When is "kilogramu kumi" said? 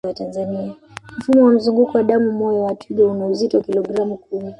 3.63-4.49